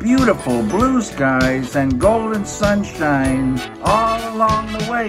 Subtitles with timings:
[0.00, 5.08] Beautiful blue skies and golden sunshine all along the way.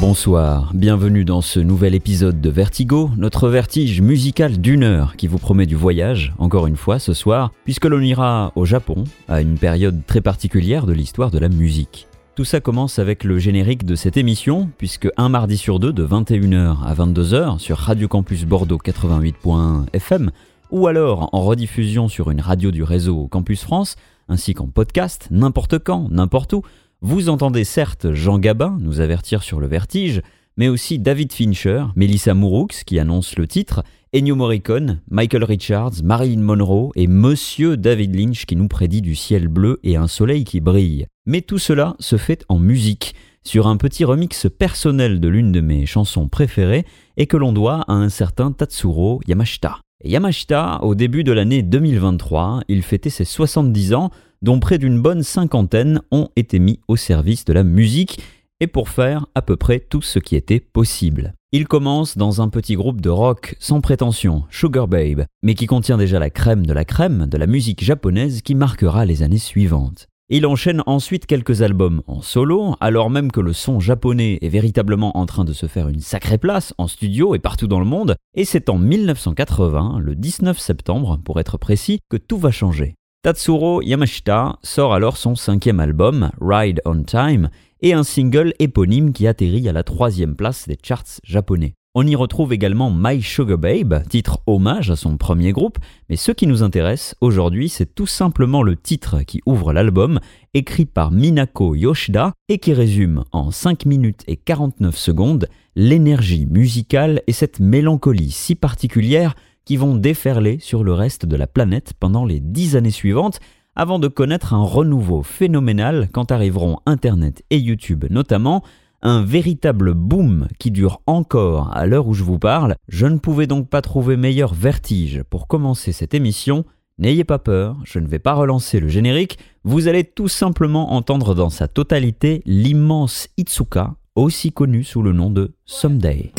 [0.00, 5.38] Bonsoir, bienvenue dans ce nouvel épisode de Vertigo, notre vertige musical d'une heure qui vous
[5.38, 9.56] promet du voyage, encore une fois ce soir, puisque l'on ira au Japon, à une
[9.56, 12.06] période très particulière de l'histoire de la musique.
[12.34, 16.06] Tout ça commence avec le générique de cette émission, puisque un mardi sur deux, de
[16.06, 20.30] 21h à 22h, sur Radio Campus Bordeaux 88.1 FM,
[20.72, 23.96] ou alors en rediffusion sur une radio du réseau Campus France,
[24.28, 26.62] ainsi qu'en podcast, n'importe quand, n'importe où,
[27.02, 30.22] vous entendez certes Jean Gabin nous avertir sur le vertige,
[30.56, 33.84] mais aussi David Fincher, Melissa Mouroux qui annonce le titre,
[34.14, 39.48] Ennio Morricone, Michael Richards, Marilyn Monroe et Monsieur David Lynch qui nous prédit du ciel
[39.48, 41.06] bleu et un soleil qui brille.
[41.26, 45.60] Mais tout cela se fait en musique, sur un petit remix personnel de l'une de
[45.60, 49.80] mes chansons préférées et que l'on doit à un certain Tatsuro Yamashita.
[50.04, 54.10] Yamashita, au début de l'année 2023, il fêtait ses 70 ans,
[54.42, 58.20] dont près d'une bonne cinquantaine ont été mis au service de la musique
[58.60, 61.34] et pour faire à peu près tout ce qui était possible.
[61.52, 65.98] Il commence dans un petit groupe de rock sans prétention, Sugar Babe, mais qui contient
[65.98, 70.08] déjà la crème de la crème de la musique japonaise qui marquera les années suivantes.
[70.28, 75.16] Il enchaîne ensuite quelques albums en solo, alors même que le son japonais est véritablement
[75.16, 78.16] en train de se faire une sacrée place en studio et partout dans le monde,
[78.34, 82.94] et c'est en 1980, le 19 septembre pour être précis, que tout va changer.
[83.22, 87.50] Tatsuro Yamashita sort alors son cinquième album, Ride on Time,
[87.80, 91.74] et un single éponyme qui atterrit à la troisième place des charts japonais.
[91.94, 95.78] On y retrouve également My Sugar Babe, titre hommage à son premier groupe,
[96.08, 100.18] mais ce qui nous intéresse aujourd'hui, c'est tout simplement le titre qui ouvre l'album,
[100.54, 107.20] écrit par Minako Yoshida et qui résume en 5 minutes et 49 secondes l'énergie musicale
[107.26, 109.34] et cette mélancolie si particulière
[109.66, 113.38] qui vont déferler sur le reste de la planète pendant les dix années suivantes,
[113.76, 118.62] avant de connaître un renouveau phénoménal quand arriveront Internet et YouTube notamment,
[119.02, 122.76] un véritable boom qui dure encore à l'heure où je vous parle.
[122.88, 126.64] Je ne pouvais donc pas trouver meilleur vertige pour commencer cette émission.
[126.98, 131.34] N'ayez pas peur, je ne vais pas relancer le générique, vous allez tout simplement entendre
[131.34, 136.32] dans sa totalité l'immense Itsuka, aussi connu sous le nom de Someday.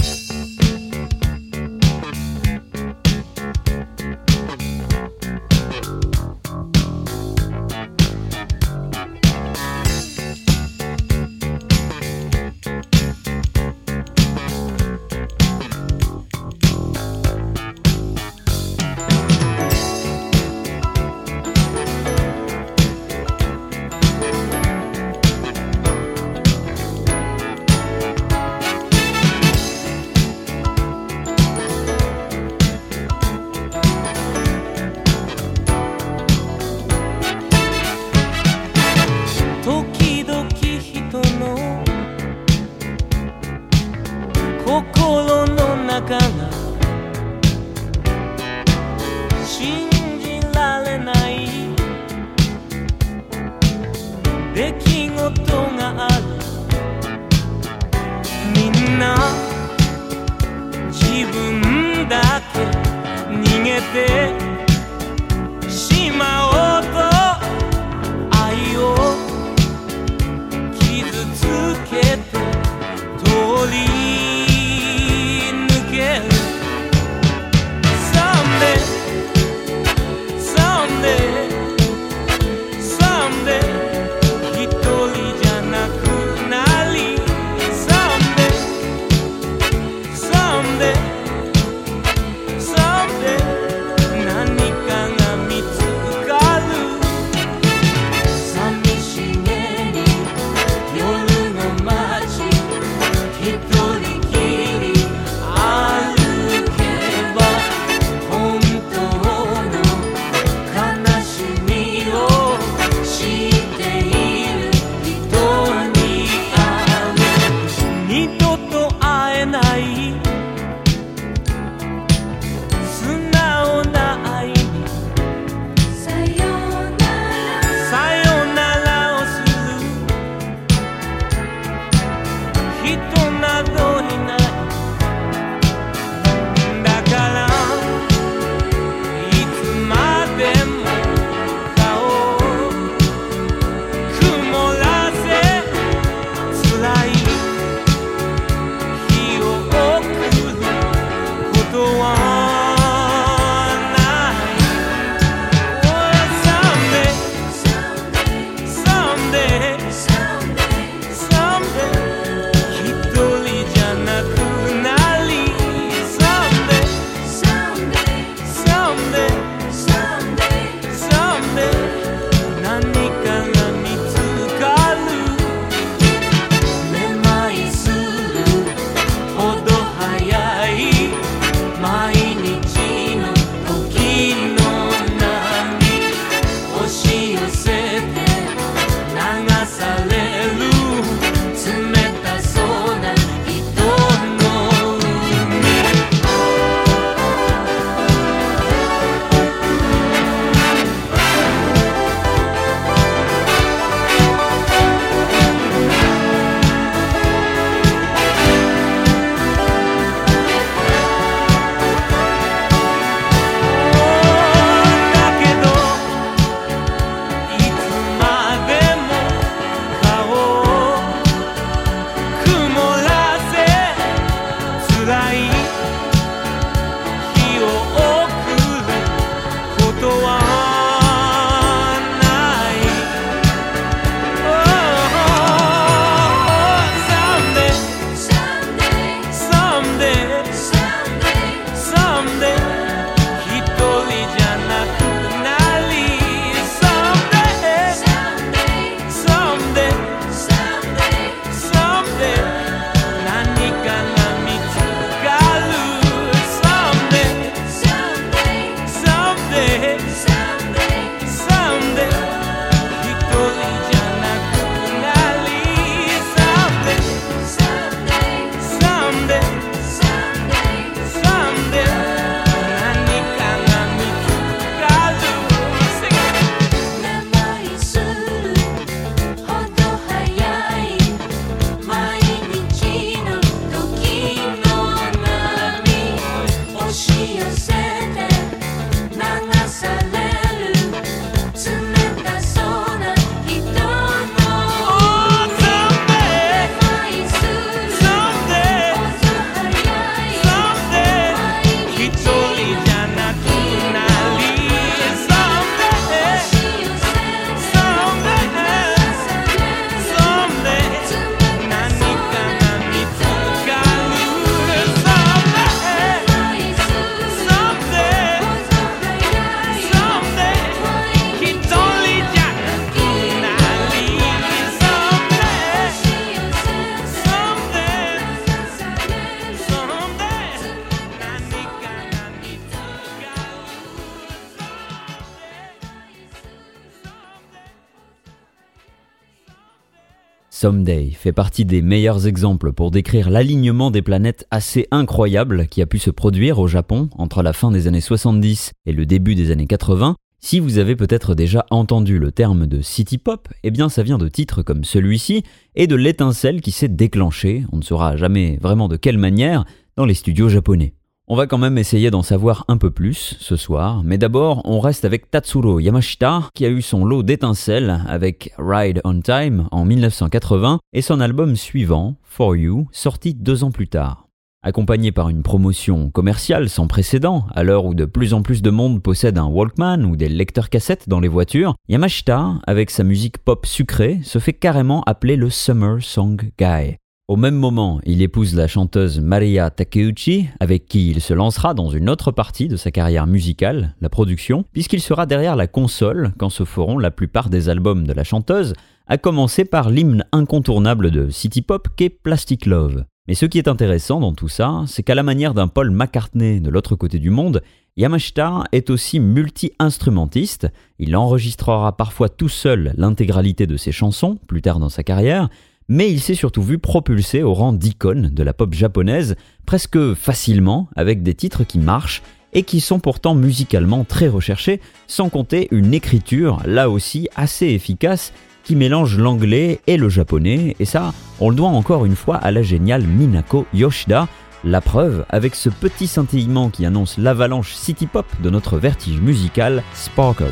[340.64, 345.86] Someday fait partie des meilleurs exemples pour décrire l'alignement des planètes assez incroyable qui a
[345.86, 349.52] pu se produire au Japon entre la fin des années 70 et le début des
[349.52, 350.16] années 80.
[350.40, 354.18] Si vous avez peut-être déjà entendu le terme de city pop, eh bien ça vient
[354.18, 355.44] de titres comme celui-ci
[355.76, 359.66] et de l'étincelle qui s'est déclenchée, on ne saura jamais vraiment de quelle manière,
[359.98, 360.94] dans les studios japonais.
[361.30, 364.82] On va quand même essayer d'en savoir un peu plus ce soir, mais d'abord on
[364.82, 369.86] reste avec Tatsuro Yamashita qui a eu son lot d'étincelles avec Ride on Time en
[369.86, 374.28] 1980 et son album suivant, For You, sorti deux ans plus tard.
[374.64, 378.70] Accompagné par une promotion commerciale sans précédent, à l'heure où de plus en plus de
[378.70, 383.38] monde possède un Walkman ou des lecteurs cassettes dans les voitures, Yamashita, avec sa musique
[383.38, 386.98] pop sucrée, se fait carrément appeler le Summer Song Guy.
[387.30, 391.90] Au même moment, il épouse la chanteuse Maria Takeuchi, avec qui il se lancera dans
[391.90, 396.50] une autre partie de sa carrière musicale, la production, puisqu'il sera derrière la console quand
[396.50, 398.74] se feront la plupart des albums de la chanteuse,
[399.08, 403.06] à commencer par l'hymne incontournable de City Pop qu'est Plastic Love.
[403.30, 406.60] Mais ce qui est intéressant dans tout ça, c'est qu'à la manière d'un Paul McCartney
[406.60, 407.64] de l'autre côté du monde,
[407.96, 410.68] Yamashita est aussi multi-instrumentiste,
[411.00, 415.48] il enregistrera parfois tout seul l'intégralité de ses chansons, plus tard dans sa carrière,
[415.88, 419.36] mais il s'est surtout vu propulsé au rang d'icône de la pop japonaise,
[419.66, 422.22] presque facilement, avec des titres qui marchent
[422.54, 428.32] et qui sont pourtant musicalement très recherchés, sans compter une écriture là aussi assez efficace
[428.64, 432.52] qui mélange l'anglais et le japonais, et ça, on le doit encore une fois à
[432.52, 434.28] la géniale Minako Yoshida,
[434.64, 439.84] la preuve avec ce petit scintillement qui annonce l'avalanche city pop de notre vertige musical
[439.94, 440.46] Sparkle.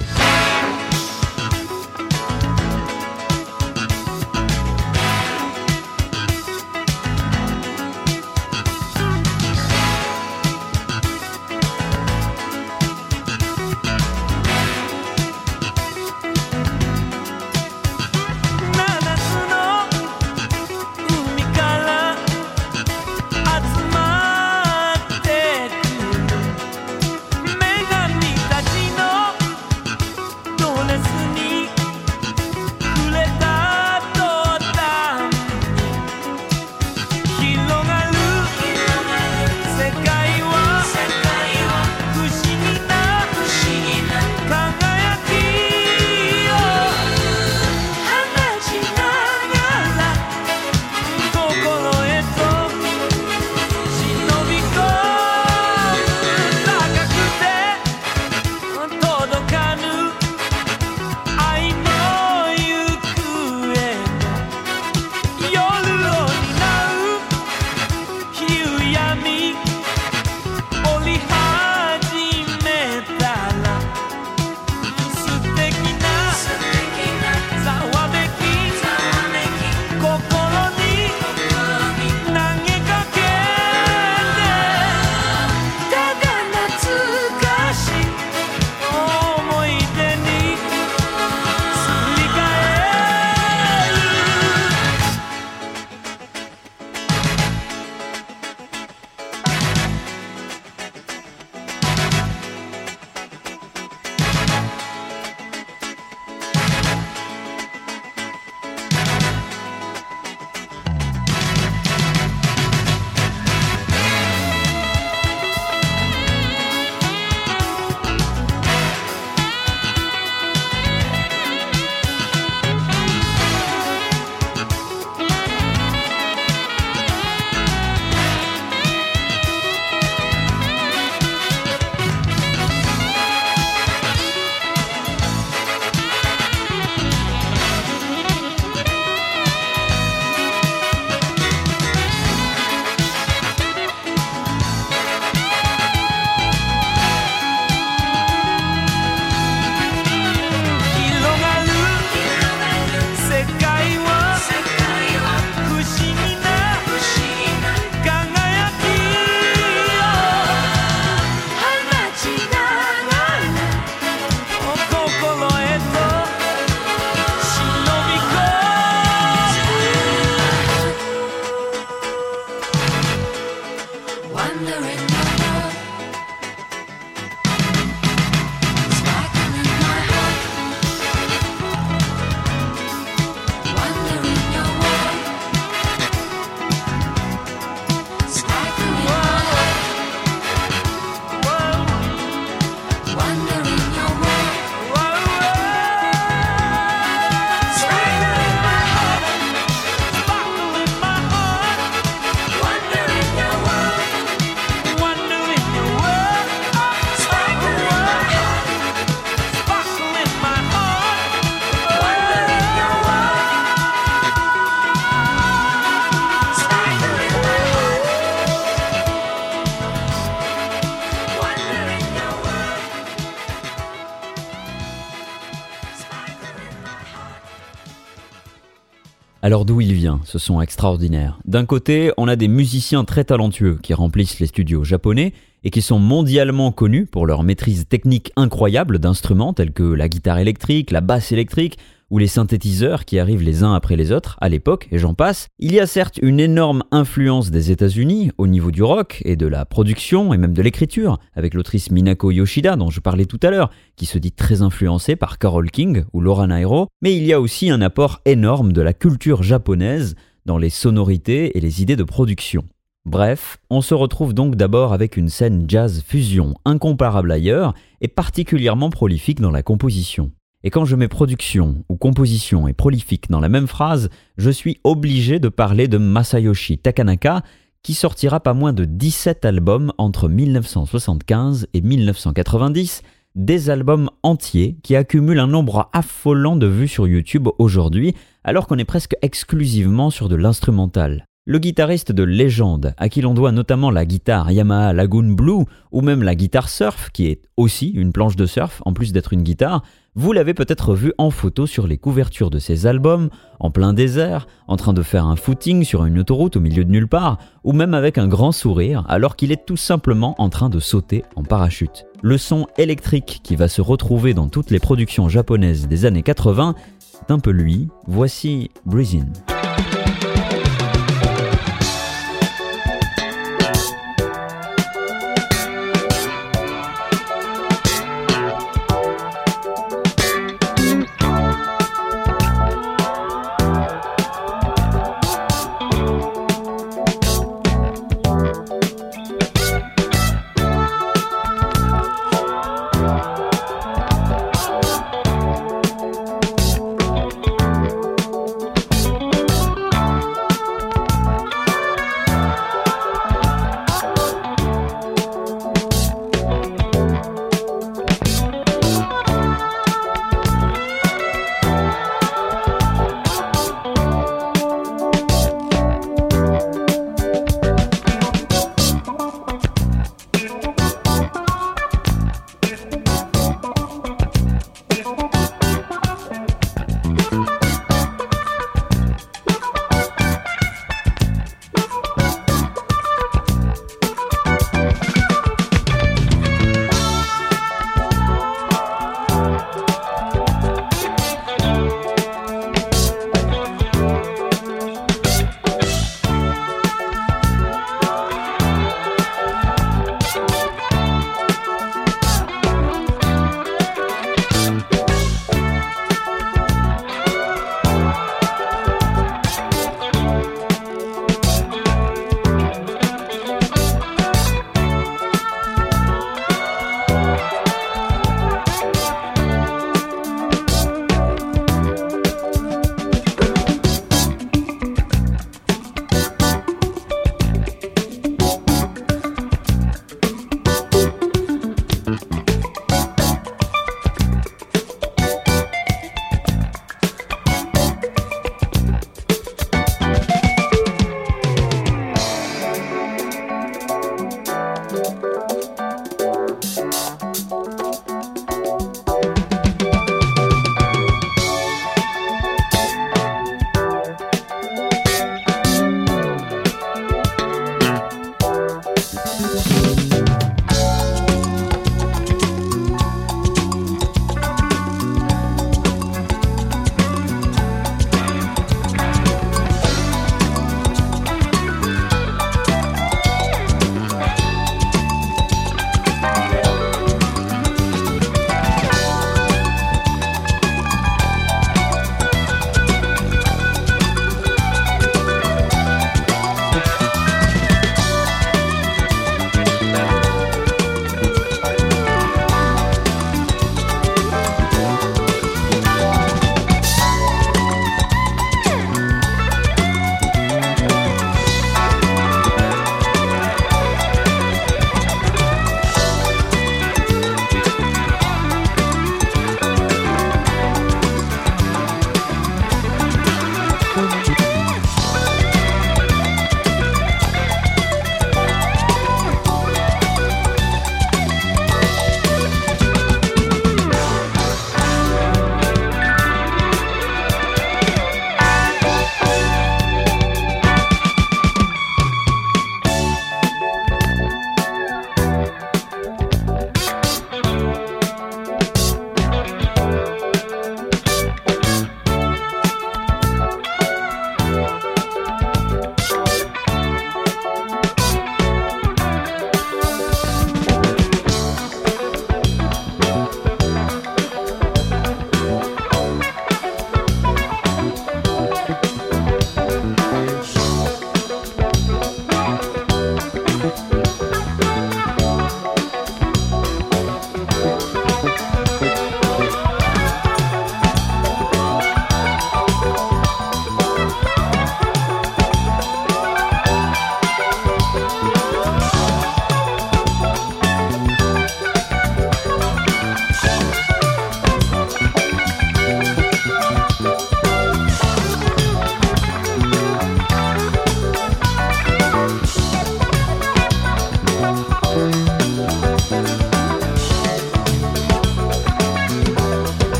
[229.51, 231.37] Alors d'où il vient, ce son extraordinaire?
[231.43, 235.33] D'un côté, on a des musiciens très talentueux qui remplissent les studios japonais
[235.65, 240.37] et qui sont mondialement connus pour leur maîtrise technique incroyable d'instruments tels que la guitare
[240.37, 241.77] électrique, la basse électrique
[242.11, 245.47] ou les synthétiseurs qui arrivent les uns après les autres à l'époque, et j'en passe,
[245.57, 249.47] il y a certes une énorme influence des États-Unis au niveau du rock et de
[249.47, 253.49] la production et même de l'écriture, avec l'autrice Minako Yoshida dont je parlais tout à
[253.49, 257.33] l'heure, qui se dit très influencée par Carole King ou Laura Nairo, mais il y
[257.33, 260.15] a aussi un apport énorme de la culture japonaise
[260.45, 262.65] dans les sonorités et les idées de production.
[263.05, 268.89] Bref, on se retrouve donc d'abord avec une scène jazz fusion incomparable ailleurs et particulièrement
[268.89, 270.31] prolifique dans la composition.
[270.63, 274.79] Et quand je mets production ou composition et prolifique dans la même phrase, je suis
[274.83, 277.43] obligé de parler de Masayoshi Takanaka,
[277.83, 283.01] qui sortira pas moins de 17 albums entre 1975 et 1990,
[283.33, 288.13] des albums entiers qui accumulent un nombre affolant de vues sur YouTube aujourd'hui,
[288.43, 291.25] alors qu'on est presque exclusivement sur de l'instrumental.
[291.45, 296.01] Le guitariste de légende, à qui l'on doit notamment la guitare Yamaha Lagoon Blue ou
[296.01, 299.41] même la guitare surf, qui est aussi une planche de surf en plus d'être une
[299.41, 299.81] guitare,
[300.13, 304.45] vous l'avez peut-être vu en photo sur les couvertures de ses albums, en plein désert,
[304.67, 307.73] en train de faire un footing sur une autoroute au milieu de nulle part, ou
[307.73, 311.41] même avec un grand sourire alors qu'il est tout simplement en train de sauter en
[311.41, 312.05] parachute.
[312.21, 316.75] Le son électrique qui va se retrouver dans toutes les productions japonaises des années 80,
[316.99, 319.33] c'est un peu lui, voici Breezin'.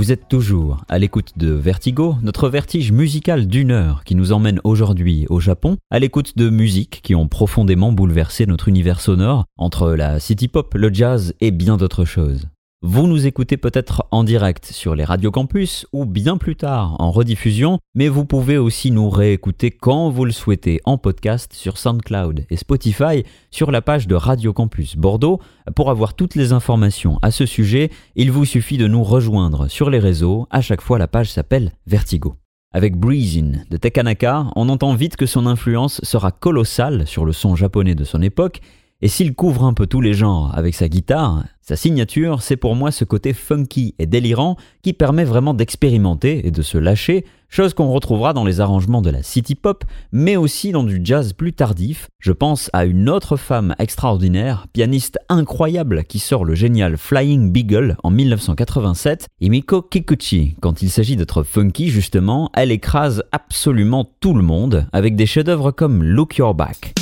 [0.00, 4.58] Vous êtes toujours à l'écoute de Vertigo, notre vertige musical d'une heure qui nous emmène
[4.64, 9.90] aujourd'hui au Japon, à l'écoute de musiques qui ont profondément bouleversé notre univers sonore, entre
[9.90, 12.48] la city pop, le jazz et bien d'autres choses.
[12.82, 17.10] Vous nous écoutez peut-être en direct sur les radios campus ou bien plus tard en
[17.10, 22.46] rediffusion, mais vous pouvez aussi nous réécouter quand vous le souhaitez en podcast sur SoundCloud
[22.48, 25.40] et Spotify sur la page de Radio Campus Bordeaux.
[25.76, 29.90] Pour avoir toutes les informations à ce sujet, il vous suffit de nous rejoindre sur
[29.90, 30.46] les réseaux.
[30.50, 32.36] À chaque fois, la page s'appelle Vertigo.
[32.72, 37.56] Avec Breezing de Tekanaka, on entend vite que son influence sera colossale sur le son
[37.56, 38.62] japonais de son époque
[39.02, 42.74] et s'il couvre un peu tous les genres avec sa guitare, sa signature, c'est pour
[42.74, 47.74] moi ce côté funky et délirant qui permet vraiment d'expérimenter et de se lâcher, chose
[47.74, 51.52] qu'on retrouvera dans les arrangements de la city pop, mais aussi dans du jazz plus
[51.52, 52.08] tardif.
[52.18, 57.96] Je pense à une autre femme extraordinaire, pianiste incroyable qui sort le génial Flying Beagle
[58.02, 60.56] en 1987, Imiko Kikuchi.
[60.60, 65.70] Quand il s'agit d'être funky, justement, elle écrase absolument tout le monde avec des chefs-d'œuvre
[65.70, 66.99] comme Look Your Back.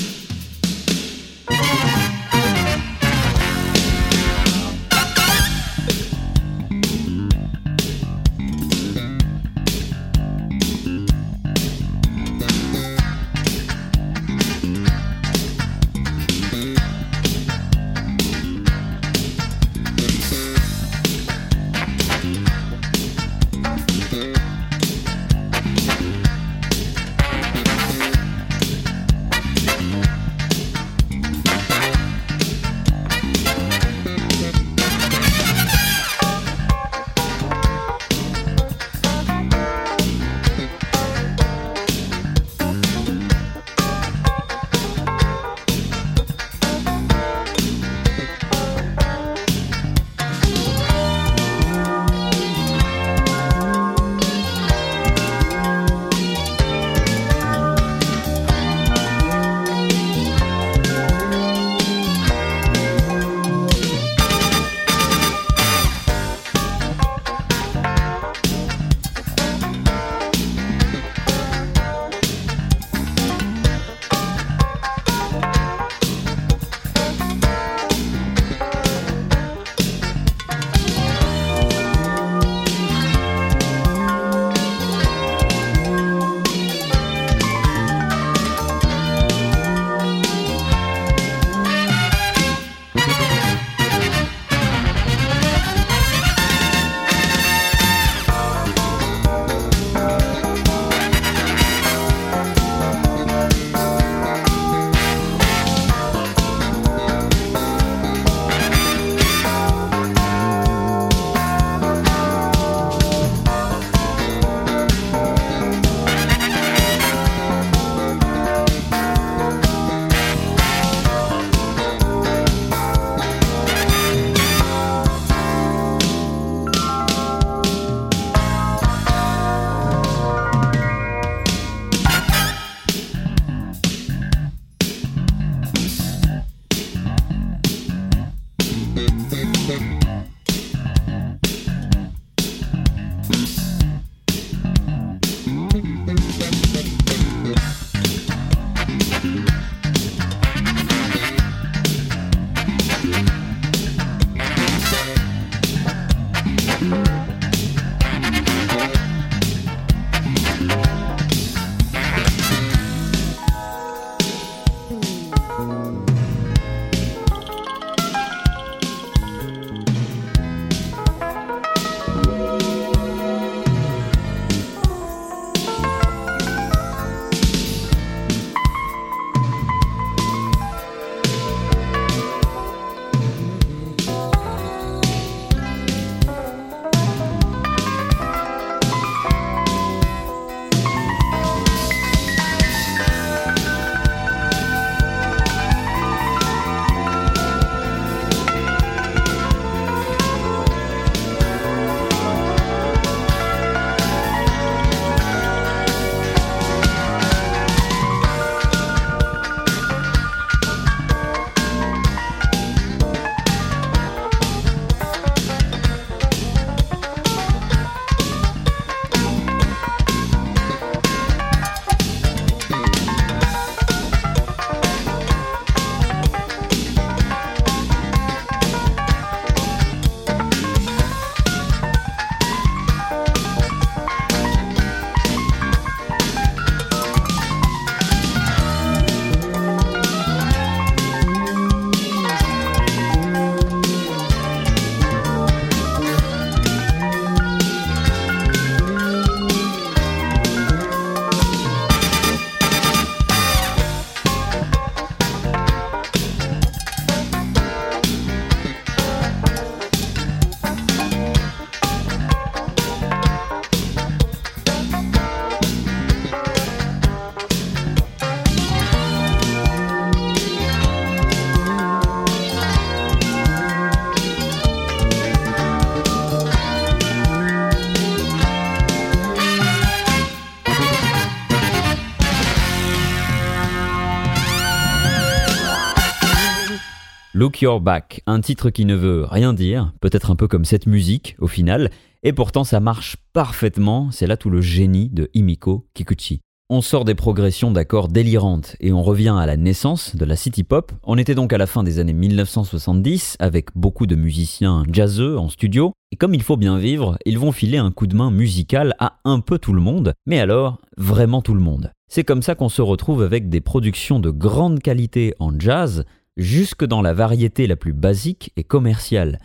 [287.61, 291.37] Your Back, un titre qui ne veut rien dire, peut-être un peu comme cette musique
[291.39, 291.91] au final,
[292.23, 296.41] et pourtant ça marche parfaitement, c'est là tout le génie de Himiko Kikuchi.
[296.71, 300.65] On sort des progressions d'accords délirantes et on revient à la naissance de la city
[300.65, 300.93] pop.
[301.03, 305.49] On était donc à la fin des années 1970 avec beaucoup de musiciens jazzeux en
[305.49, 308.95] studio et comme il faut bien vivre, ils vont filer un coup de main musical
[308.99, 311.93] à un peu tout le monde, mais alors vraiment tout le monde.
[312.11, 316.05] C'est comme ça qu'on se retrouve avec des productions de grande qualité en jazz,
[316.39, 319.39] jusque dans la variété la plus basique et commerciale.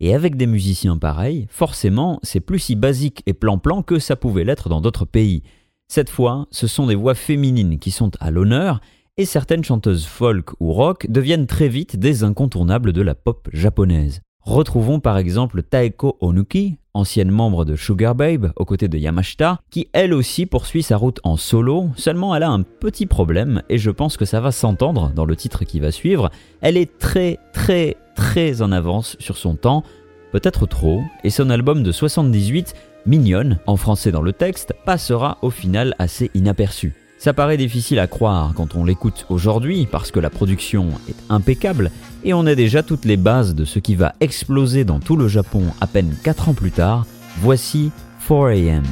[0.00, 4.44] Et avec des musiciens pareils, forcément, c'est plus si basique et plan-plan que ça pouvait
[4.44, 5.42] l'être dans d'autres pays.
[5.88, 8.80] Cette fois, ce sont des voix féminines qui sont à l'honneur,
[9.16, 14.22] et certaines chanteuses folk ou rock deviennent très vite des incontournables de la pop japonaise.
[14.42, 19.88] Retrouvons par exemple Taeko Onuki, ancienne membre de Sugar Babe aux côtés de Yamashita, qui
[19.92, 23.90] elle aussi poursuit sa route en solo, seulement elle a un petit problème, et je
[23.90, 26.30] pense que ça va s'entendre dans le titre qui va suivre,
[26.62, 29.84] elle est très très très en avance sur son temps,
[30.32, 32.74] peut-être trop, et son album de 78
[33.06, 36.94] mignonne, en français dans le texte, passera au final assez inaperçu.
[37.20, 41.90] Ça paraît difficile à croire quand on l'écoute aujourd'hui parce que la production est impeccable
[42.24, 45.28] et on a déjà toutes les bases de ce qui va exploser dans tout le
[45.28, 47.04] Japon à peine 4 ans plus tard.
[47.36, 47.92] Voici
[48.26, 48.84] 4am.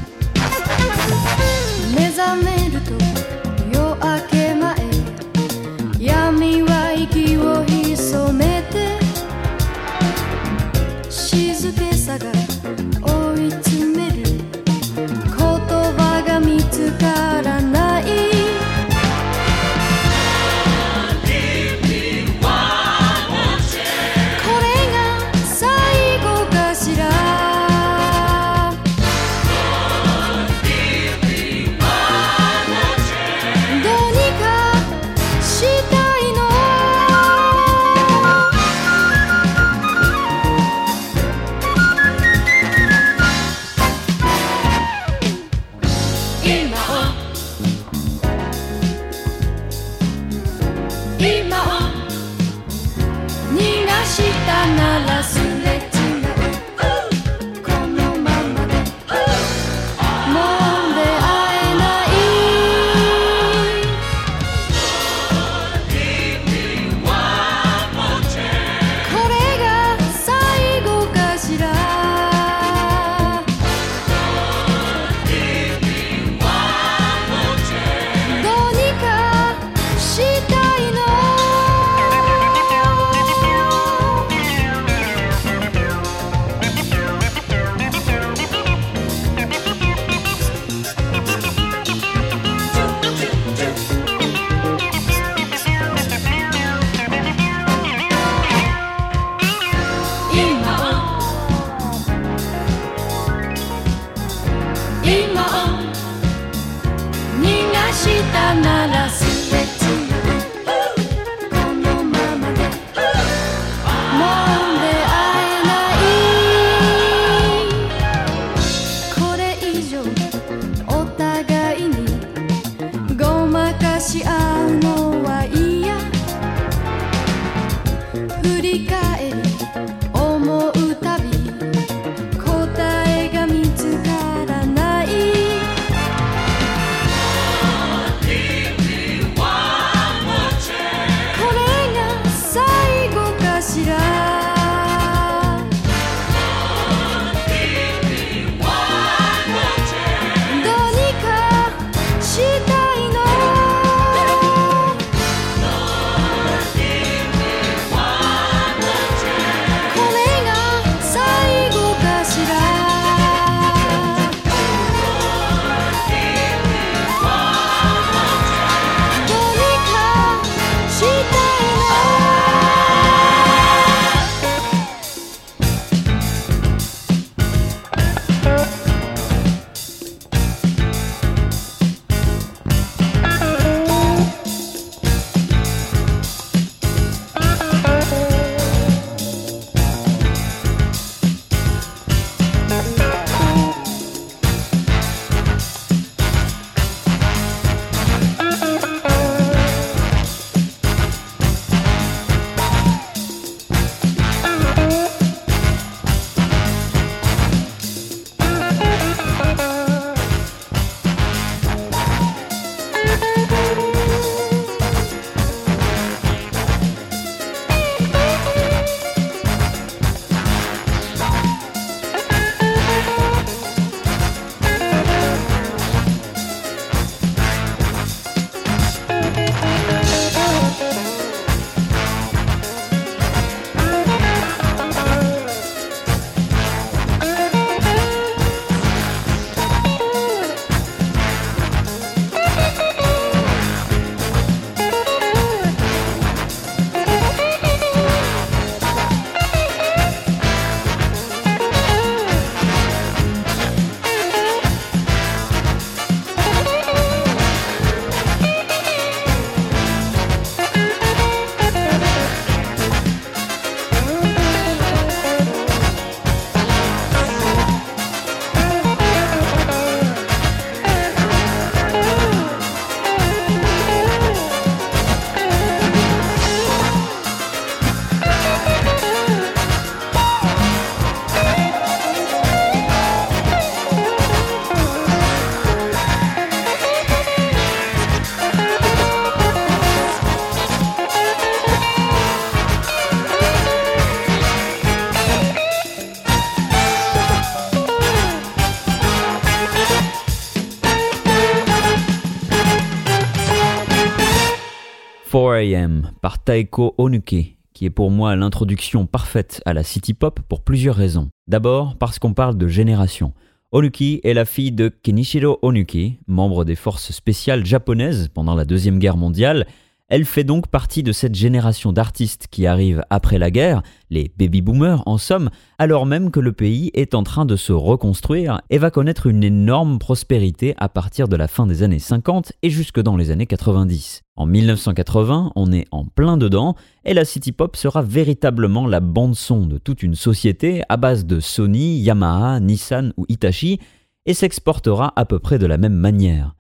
[305.59, 310.63] 4am par Taeko Onuki, qui est pour moi l'introduction parfaite à la city pop pour
[310.63, 311.31] plusieurs raisons.
[311.49, 313.33] D'abord parce qu'on parle de génération.
[313.73, 319.01] Onuki est la fille de Kenichiro Onuki, membre des forces spéciales japonaises pendant la Deuxième
[319.01, 319.67] Guerre mondiale,
[320.09, 324.63] elle fait donc partie de cette génération d'artistes qui arrivent après la guerre, les baby
[324.63, 328.79] boomers en somme, alors même que le pays est en train de se reconstruire et
[328.79, 333.01] va connaître une énorme prospérité à partir de la fin des années 50 et jusque
[333.01, 334.23] dans les années 90.
[334.37, 339.35] En 1980, on est en plein dedans et la city pop sera véritablement la bande
[339.35, 343.79] son de toute une société à base de Sony, Yamaha, Nissan ou Hitachi
[344.25, 346.55] et s'exportera à peu près de la même manière.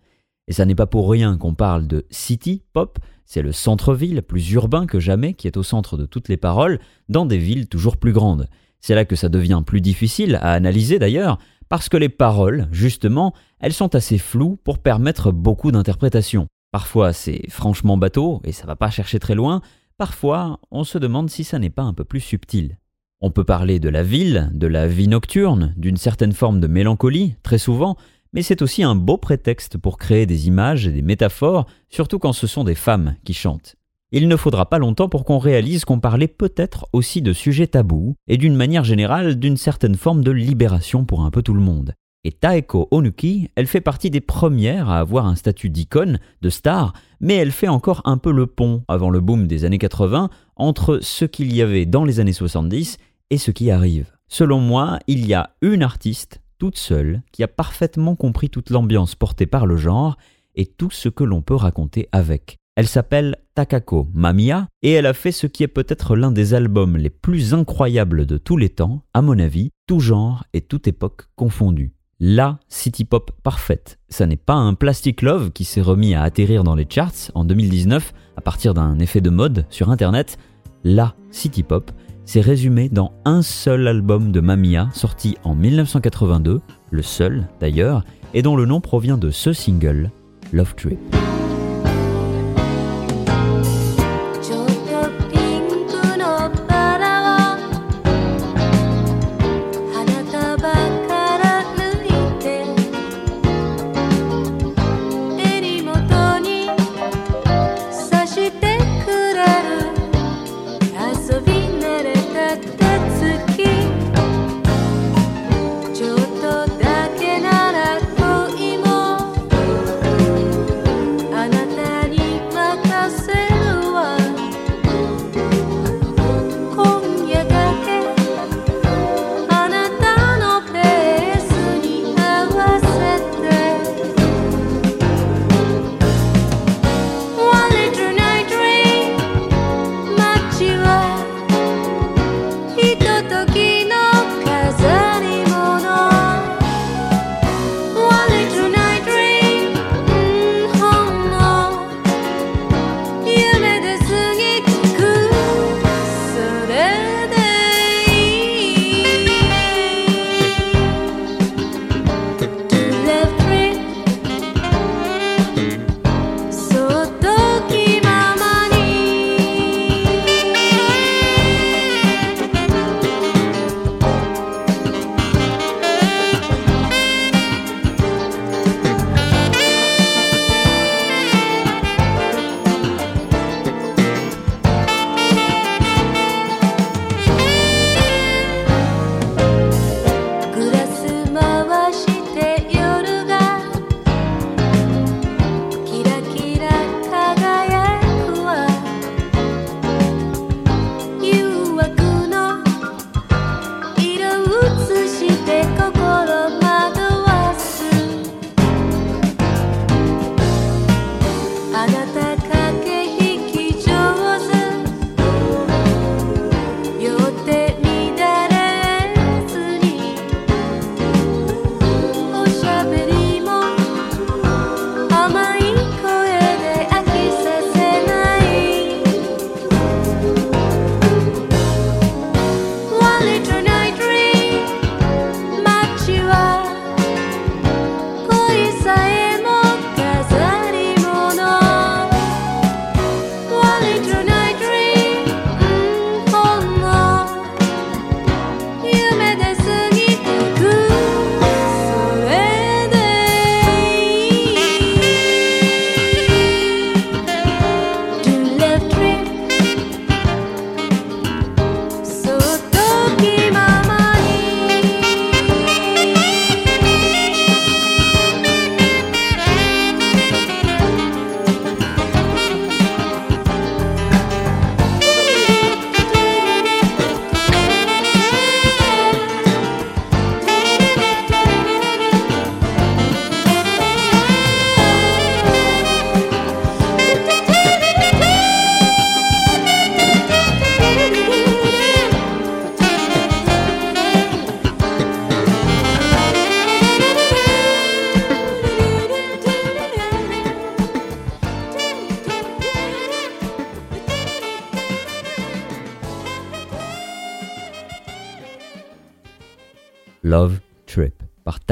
[0.49, 4.51] Et ça n'est pas pour rien qu'on parle de city pop, c'est le centre-ville, plus
[4.53, 6.81] urbain que jamais, qui est au centre de toutes les paroles,
[7.11, 8.49] dans des villes toujours plus grandes.
[8.81, 13.35] C'est là que ça devient plus difficile à analyser d'ailleurs, parce que les paroles, justement,
[13.61, 16.47] elles sont assez floues pour permettre beaucoup d'interprétations.
[16.73, 19.61] Parfois c'est franchement bateau, et ça va pas chercher très loin,
[19.99, 22.79] parfois on se demande si ça n'est pas un peu plus subtil.
[23.21, 27.35] On peut parler de la ville, de la vie nocturne, d'une certaine forme de mélancolie,
[27.43, 27.97] très souvent,
[28.33, 32.33] mais c'est aussi un beau prétexte pour créer des images et des métaphores, surtout quand
[32.33, 33.77] ce sont des femmes qui chantent.
[34.11, 38.15] Il ne faudra pas longtemps pour qu'on réalise qu'on parlait peut-être aussi de sujets tabous,
[38.27, 41.95] et d'une manière générale d'une certaine forme de libération pour un peu tout le monde.
[42.25, 46.93] Et Taeko Onuki, elle fait partie des premières à avoir un statut d'icône, de star,
[47.21, 51.01] mais elle fait encore un peu le pont, avant le boom des années 80, entre
[51.03, 52.99] ce qu'il y avait dans les années 70
[53.31, 54.13] et ce qui arrive.
[54.27, 59.15] Selon moi, il y a une artiste toute seule, qui a parfaitement compris toute l'ambiance
[59.15, 60.17] portée par le genre
[60.55, 62.59] et tout ce que l'on peut raconter avec.
[62.77, 66.97] Elle s'appelle Takako Mamiya et elle a fait ce qui est peut-être l'un des albums
[66.97, 71.23] les plus incroyables de tous les temps, à mon avis, tout genre et toute époque
[71.35, 71.93] confondue.
[72.21, 73.99] La city pop parfaite.
[74.09, 77.45] Ça n'est pas un Plastic Love qui s'est remis à atterrir dans les charts en
[77.45, 80.39] 2019 à partir d'un effet de mode sur internet.
[80.85, 81.91] La city pop,
[82.29, 86.61] c'est résumé dans un seul album de Mamia sorti en 1982,
[86.91, 88.05] le seul d'ailleurs,
[88.35, 90.11] et dont le nom provient de ce single,
[90.53, 90.99] Love Trip.「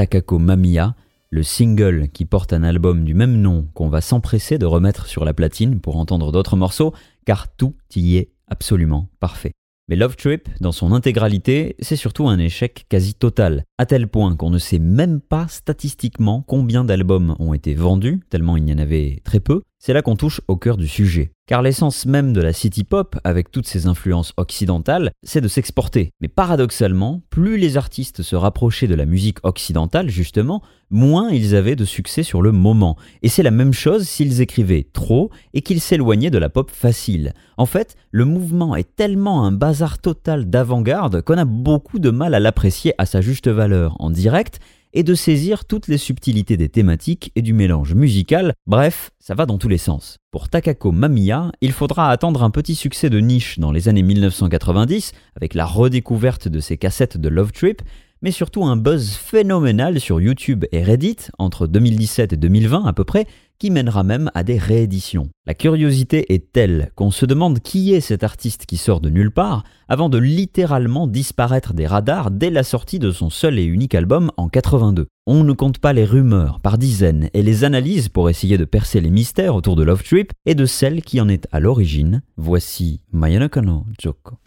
[0.07, 0.95] Takako Mamiya,
[1.31, 5.25] le single qui porte un album du même nom qu'on va s'empresser de remettre sur
[5.25, 6.93] la platine pour entendre d'autres morceaux,
[7.25, 9.51] car tout y est absolument parfait.
[9.89, 14.33] Mais Love Trip, dans son intégralité, c'est surtout un échec quasi total, à tel point
[14.37, 18.77] qu'on ne sait même pas statistiquement combien d'albums ont été vendus, tellement il y en
[18.77, 21.31] avait très peu, c'est là qu'on touche au cœur du sujet.
[21.47, 26.09] Car l'essence même de la city pop, avec toutes ses influences occidentales, c'est de s'exporter.
[26.19, 31.77] Mais paradoxalement, plus les artistes se rapprochaient de la musique occidentale, justement, moins ils avaient
[31.77, 32.97] de succès sur le moment.
[33.21, 37.31] Et c'est la même chose s'ils écrivaient trop et qu'ils s'éloignaient de la pop facile.
[37.55, 42.33] En fait, le mouvement est tellement un bazar total d'avant-garde qu'on a beaucoup de mal
[42.33, 44.59] à l'apprécier à sa juste valeur en direct,
[44.93, 49.45] et de saisir toutes les subtilités des thématiques et du mélange musical, bref, ça va
[49.45, 50.17] dans tous les sens.
[50.31, 55.13] Pour Takako Mamiya, il faudra attendre un petit succès de niche dans les années 1990,
[55.35, 57.81] avec la redécouverte de ses cassettes de Love Trip,
[58.21, 63.03] mais surtout un buzz phénoménal sur YouTube et Reddit entre 2017 et 2020 à peu
[63.03, 63.27] près,
[63.59, 65.29] qui mènera même à des rééditions.
[65.45, 69.31] La curiosité est telle qu'on se demande qui est cet artiste qui sort de nulle
[69.31, 73.95] part avant de littéralement disparaître des radars dès la sortie de son seul et unique
[73.95, 75.07] album en 82.
[75.25, 79.01] On ne compte pas les rumeurs par dizaines et les analyses pour essayer de percer
[79.01, 82.21] les mystères autour de Love Trip et de celle qui en est à l'origine.
[82.37, 84.37] Voici Mayanaka no Joko.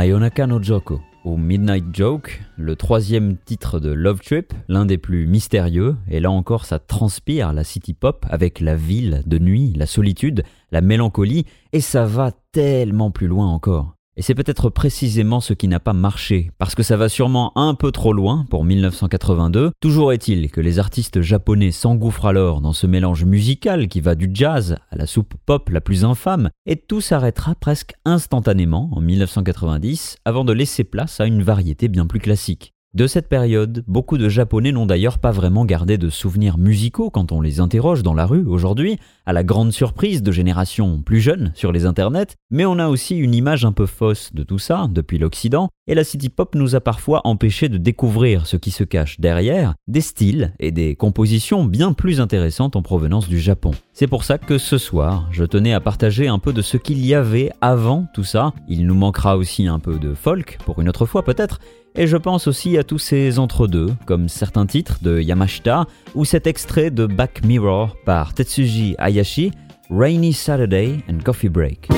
[0.00, 5.26] Mayonaka no Joko ou Midnight Joke, le troisième titre de Love Trip, l'un des plus
[5.26, 9.84] mystérieux, et là encore ça transpire la city pop avec la ville de nuit, la
[9.84, 10.42] solitude,
[10.72, 11.44] la mélancolie,
[11.74, 13.94] et ça va tellement plus loin encore.
[14.16, 17.74] Et c'est peut-être précisément ce qui n'a pas marché, parce que ça va sûrement un
[17.74, 19.70] peu trop loin pour 1982.
[19.80, 24.28] Toujours est-il que les artistes japonais s'engouffrent alors dans ce mélange musical qui va du
[24.32, 30.16] jazz à la soupe pop la plus infâme, et tout s'arrêtera presque instantanément en 1990
[30.24, 32.74] avant de laisser place à une variété bien plus classique.
[32.92, 37.30] De cette période, beaucoup de Japonais n'ont d'ailleurs pas vraiment gardé de souvenirs musicaux quand
[37.30, 41.52] on les interroge dans la rue aujourd'hui, à la grande surprise de générations plus jeunes
[41.54, 44.88] sur les internets, mais on a aussi une image un peu fausse de tout ça
[44.90, 48.82] depuis l'Occident, et la city pop nous a parfois empêché de découvrir ce qui se
[48.82, 53.70] cache derrière, des styles et des compositions bien plus intéressantes en provenance du Japon.
[53.92, 57.06] C'est pour ça que ce soir, je tenais à partager un peu de ce qu'il
[57.06, 58.52] y avait avant tout ça.
[58.68, 61.60] Il nous manquera aussi un peu de folk, pour une autre fois peut-être,
[61.94, 66.46] et je pense aussi à tous ces entre-deux, comme certains titres de Yamashita ou cet
[66.46, 69.52] extrait de Back Mirror par Tetsuji Hayashi,
[69.90, 71.88] Rainy Saturday and Coffee Break.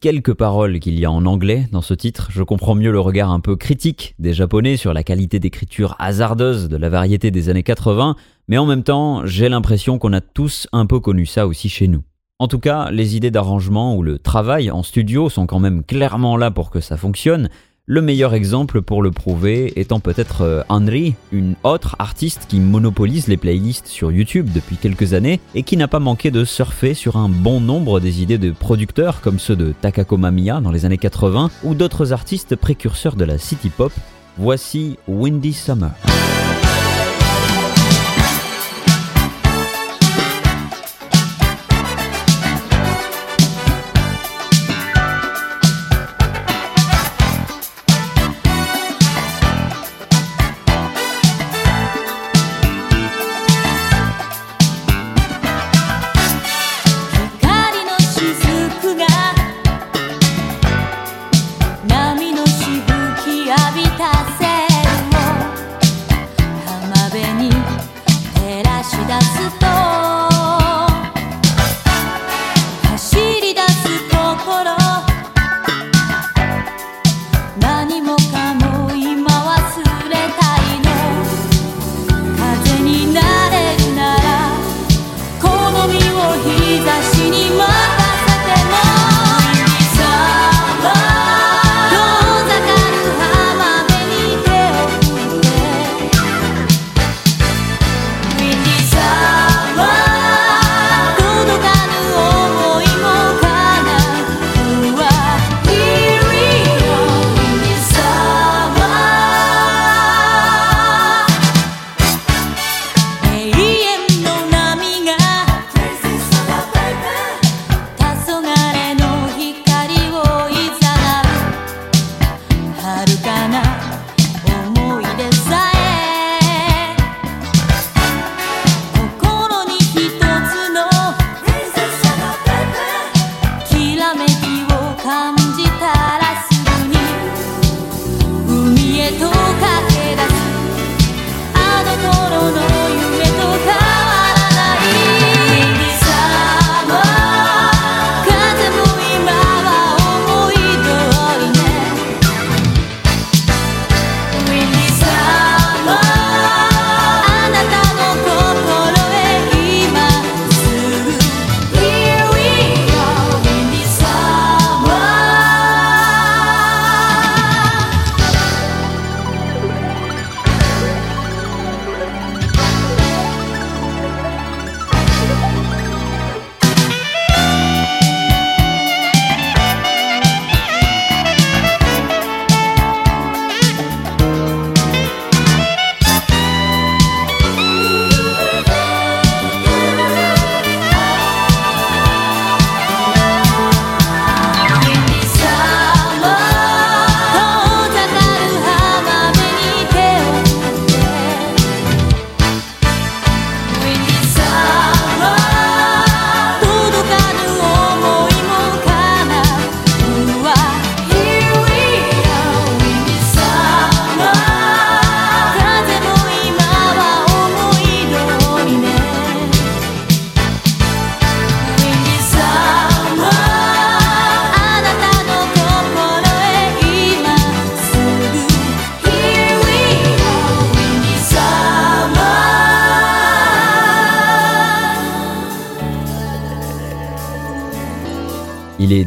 [0.00, 3.30] Quelques paroles qu'il y a en anglais dans ce titre, je comprends mieux le regard
[3.30, 7.62] un peu critique des Japonais sur la qualité d'écriture hasardeuse de la variété des années
[7.62, 8.16] 80,
[8.48, 11.86] mais en même temps, j'ai l'impression qu'on a tous un peu connu ça aussi chez
[11.86, 12.02] nous.
[12.38, 16.38] En tout cas, les idées d'arrangement ou le travail en studio sont quand même clairement
[16.38, 17.50] là pour que ça fonctionne,
[17.90, 23.26] le meilleur exemple pour le prouver étant peut-être euh, Henry, une autre artiste qui monopolise
[23.26, 27.16] les playlists sur YouTube depuis quelques années et qui n'a pas manqué de surfer sur
[27.16, 30.98] un bon nombre des idées de producteurs comme ceux de Takako Mamiya dans les années
[30.98, 33.92] 80 ou d'autres artistes précurseurs de la city pop.
[34.38, 35.90] Voici Windy Summer.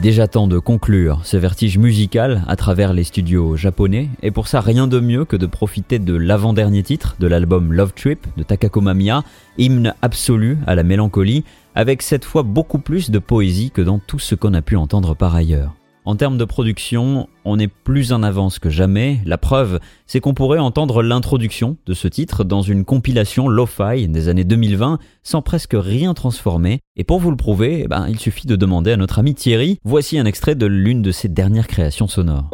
[0.03, 4.59] Déjà temps de conclure ce vertige musical à travers les studios japonais, et pour ça
[4.59, 8.81] rien de mieux que de profiter de l'avant-dernier titre de l'album Love Trip de Takako
[8.81, 9.23] Mamiya,
[9.57, 14.19] hymne absolu à la mélancolie, avec cette fois beaucoup plus de poésie que dans tout
[14.19, 15.73] ce qu'on a pu entendre par ailleurs.
[16.05, 19.19] En termes de production, on est plus en avance que jamais.
[19.25, 24.27] La preuve, c'est qu'on pourrait entendre l'introduction de ce titre dans une compilation lo-fi des
[24.27, 26.79] années 2020 sans presque rien transformer.
[26.97, 29.79] Et pour vous le prouver, eh ben, il suffit de demander à notre ami Thierry.
[29.85, 32.49] Voici un extrait de l'une de ses dernières créations sonores.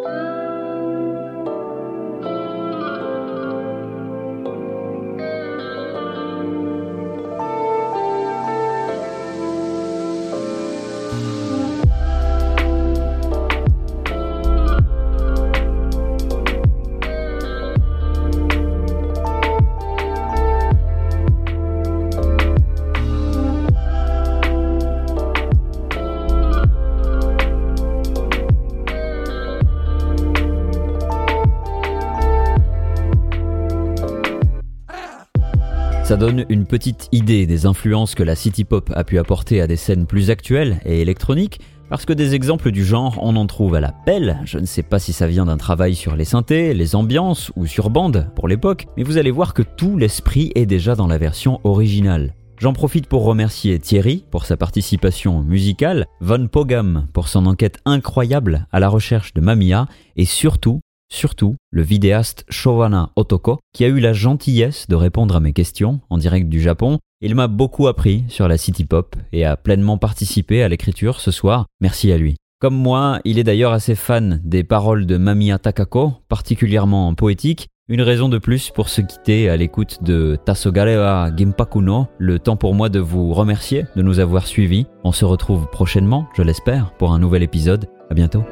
[36.09, 39.67] Ça donne une petite idée des influences que la city pop a pu apporter à
[39.67, 43.75] des scènes plus actuelles et électroniques, parce que des exemples du genre, on en trouve
[43.75, 44.39] à la pelle.
[44.43, 47.67] Je ne sais pas si ça vient d'un travail sur les synthés, les ambiances ou
[47.67, 51.19] sur bande pour l'époque, mais vous allez voir que tout l'esprit est déjà dans la
[51.19, 52.33] version originale.
[52.57, 58.65] J'en profite pour remercier Thierry pour sa participation musicale, Von Pogam pour son enquête incroyable
[58.71, 59.85] à la recherche de Mamiya
[60.17, 65.39] et surtout, surtout le vidéaste Showana Otoko qui a eu la gentillesse de répondre à
[65.39, 66.99] mes questions en direct du Japon.
[67.21, 71.31] Il m'a beaucoup appris sur la city pop et a pleinement participé à l'écriture ce
[71.31, 71.65] soir.
[71.81, 72.35] Merci à lui.
[72.61, 78.01] Comme moi, il est d'ailleurs assez fan des paroles de Mamiya Takako, particulièrement poétiques, une
[78.01, 82.07] raison de plus pour se quitter à l'écoute de Tasogarewa Gimpakuno.
[82.19, 84.85] Le temps pour moi de vous remercier de nous avoir suivis.
[85.03, 87.87] On se retrouve prochainement, je l'espère, pour un nouvel épisode.
[88.11, 88.43] À bientôt.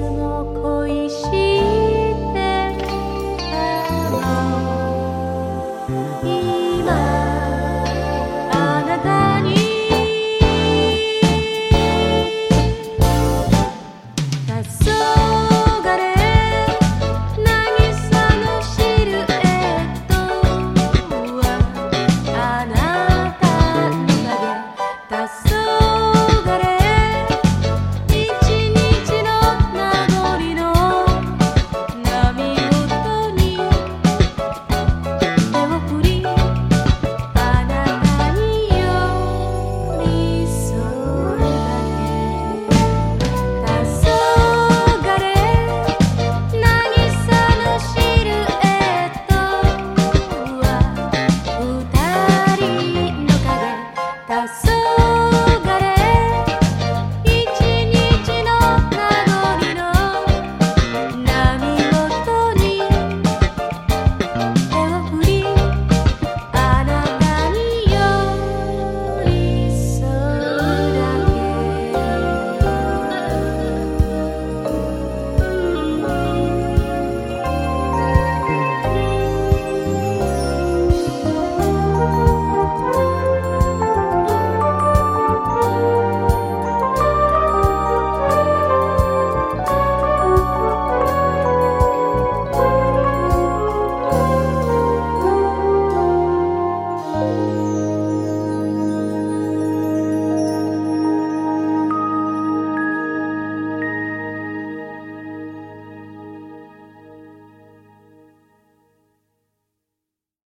[0.00, 0.81] の声